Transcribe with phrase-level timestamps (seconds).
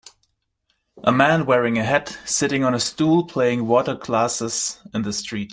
[1.03, 5.49] A man wearing a hat sitting on a stool playing water glasses in the street